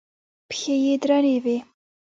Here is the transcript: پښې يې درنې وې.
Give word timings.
پښې 0.49 0.75
يې 0.85 0.95
درنې 1.03 1.35
وې. 1.43 1.57